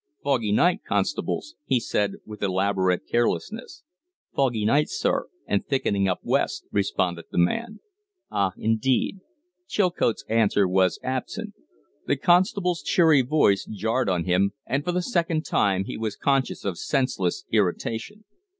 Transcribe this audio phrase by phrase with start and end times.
[0.23, 3.83] "Foggy night, constables," he said, with elaborate carelessness.
[4.35, 7.81] "Foggy night, sir, and thickening up west," responded the man.
[8.31, 9.19] "Ah, indeed!"
[9.67, 11.53] Chilcote's answer was absent.
[12.07, 16.65] The constable's cheery voice jarred on him, and for the second time he was conscious
[16.65, 18.23] of senseless irritation.